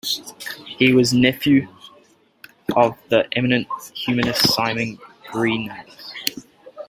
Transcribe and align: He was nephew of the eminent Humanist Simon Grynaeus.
He 0.79 0.93
was 0.95 1.13
nephew 1.13 1.67
of 2.75 2.97
the 3.09 3.27
eminent 3.33 3.67
Humanist 3.93 4.51
Simon 4.51 4.97
Grynaeus. 5.31 6.41